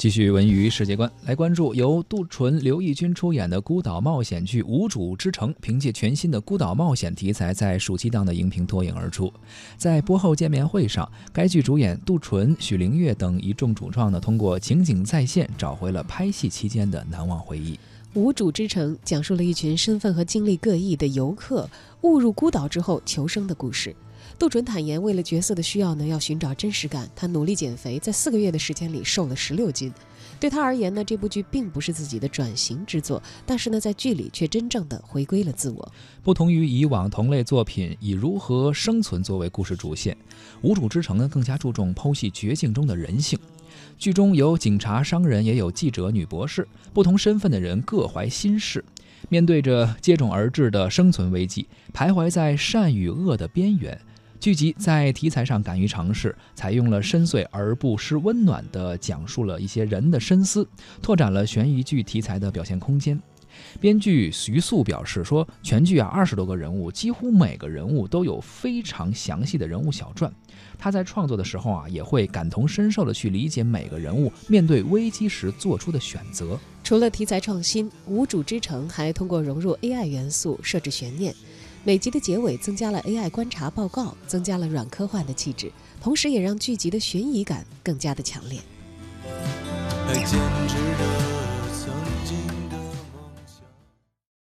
[0.00, 5.52] 继续文娱世界观，来关注由杜淳、刘奕君出演的孤岛冒险剧《无主之城》。
[5.60, 9.30] 凭借全新的孤岛冒险题材，在暑期档的荧屏脱颖而出。
[9.76, 17.74] 在播后见面会上，该剧主演杜淳、许灵月等一众主创呢，通过情景再现，找回了拍戏期间的难忘回忆。
[18.14, 21.70] 《无主之城》讲述了一群身份和经历各异的游客
[22.00, 23.94] 误入孤岛之后求生的故事。
[24.36, 27.08] 杜淳坦言，为了角色的需要呢，要寻找真实感。
[27.14, 29.92] 他努力减肥，在四个月的时间里瘦了十六斤。
[30.40, 35.92] 对他而言呢，这部剧并不是自己的转型之作，但是呢，在剧里却真正的回归了自我。
[36.24, 40.14] 不同于以往同类作品以如何生存作为故事主线，
[40.62, 43.38] 《无主之城》呢更加注重剖析绝境中的人性。
[43.98, 48.84] 剧中有警察、商人，也有记者、女博士，不同身份的人各怀心事，
[49.28, 53.98] 面对着接踵而至的生存危机，徘徊在善与恶的边缘。
[54.38, 60.66] 剧集在题材上敢于尝试，采用了深邃而不失温暖的讲述了一些人的深思，
[61.02, 63.20] 拓展了悬疑剧题材的表现空间。
[63.80, 70.32] 编剧徐素表示说，全剧啊二十多个人物，几乎每个人物都有非常详细的人物小传。
[70.78, 76.58] 他在创作的时候啊，也会感同身受的去理解每个人物面对危机时做出的选择。
[76.82, 81.34] 除了题材创新，《无主之城》还通过融入 AI 元素设置悬念。
[81.82, 88.58] 每集的结尾增加了 AI 观察报告，增加了软科幻的气质，同时也让剧集的悬疑感更加的强烈。
[90.06, 91.39] 还坚持着